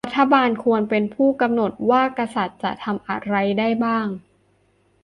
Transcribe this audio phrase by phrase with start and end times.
[0.07, 4.07] รัฐบาลควรเป็นผู้กำหนดว่ากษัตริย์จะทำอะไรได้บ้าง